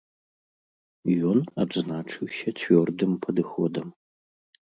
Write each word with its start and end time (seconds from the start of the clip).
Ён 1.31 1.37
адзначыўся 1.65 2.49
цвёрдым 2.61 3.11
падыходам. 3.27 3.87